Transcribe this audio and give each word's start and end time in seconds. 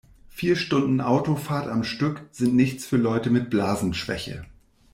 Vier 0.29 0.55
Stunden 0.55 0.99
Autofahrt 0.99 1.67
am 1.67 1.83
Stück 1.83 2.27
sind 2.31 2.55
nichts 2.55 2.87
für 2.87 2.97
Leute 2.97 3.29
mit 3.29 3.51
Blasenschwäche. 3.51 4.47